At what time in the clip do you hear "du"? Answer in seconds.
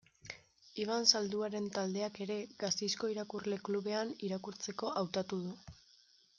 5.49-5.57